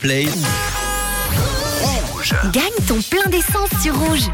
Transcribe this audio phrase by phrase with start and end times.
[0.00, 0.26] Play.
[2.52, 4.30] Gagne ton plein d'essence sur Rouge.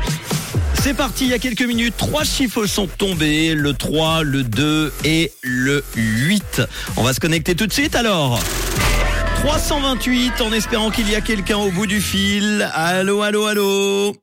[0.82, 4.92] C'est parti, il y a quelques minutes, trois chiffres sont tombés, le 3, le 2
[5.04, 6.60] et le 8.
[6.98, 8.38] On va se connecter tout de suite alors.
[9.36, 12.70] 328 en espérant qu'il y a quelqu'un au bout du fil.
[12.74, 14.14] Allô, allô, allô?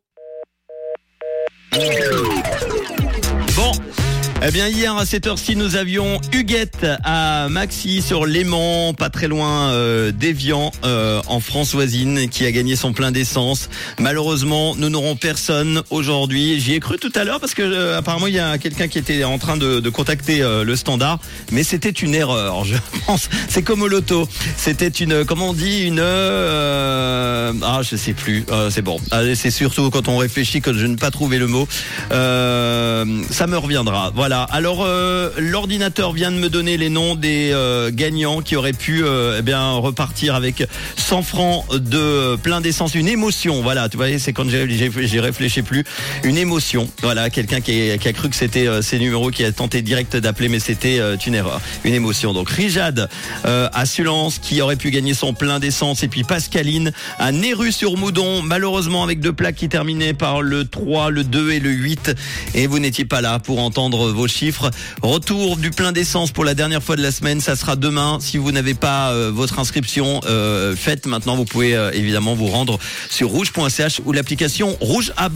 [4.43, 9.27] Eh bien hier à cette heure-ci nous avions Huguette à Maxi sur Léman, pas très
[9.27, 13.69] loin euh, d'Evian euh, en France voisine qui a gagné son plein d'essence.
[13.99, 16.59] Malheureusement nous n'aurons personne aujourd'hui.
[16.59, 18.97] J'y ai cru tout à l'heure parce que euh, apparemment il y a quelqu'un qui
[18.97, 21.19] était en train de, de contacter euh, le standard,
[21.51, 22.65] mais c'était une erreur.
[22.65, 24.27] Je pense c'est comme au loto.
[24.57, 28.43] C'était une comment on dit une euh, ah je sais plus.
[28.51, 28.99] Euh, c'est bon.
[29.35, 31.67] C'est surtout quand on réfléchit que je ne pas trouver le mot.
[32.09, 34.11] Ça me reviendra.
[34.15, 34.30] Voilà.
[34.31, 39.03] Alors euh, l'ordinateur vient de me donner les noms des euh, gagnants qui auraient pu
[39.03, 40.63] euh, eh bien repartir avec
[40.95, 43.61] 100 francs de plein d'essence, une émotion.
[43.61, 45.83] Voilà, tu vois, c'est quand j'ai réfléchi plus,
[46.23, 46.87] une émotion.
[47.01, 50.49] Voilà, quelqu'un qui, a- cru que c'était euh, ces numéros qui a tenté direct d'appeler,
[50.49, 52.33] mais c'était une erreur, une émotion.
[52.33, 53.09] Donc Rijad
[53.43, 56.03] à Sulance qui aurait pu gagner son plein d'essence.
[56.03, 60.65] Et puis Pascaline à Néru sur Moudon, malheureusement avec deux plaques qui terminaient par le
[60.65, 62.11] 3, le 2 et le 8
[62.53, 64.71] et vous n'étiez pas là pour entendre vos chiffres.
[65.01, 68.17] Retour du plein d'essence pour la dernière fois de la semaine, ça sera demain.
[68.21, 72.47] Si vous n'avez pas euh, votre inscription euh, faite maintenant, vous pouvez euh, évidemment vous
[72.47, 75.31] rendre sur rouge.ch ou l'application Rouge Abonnement.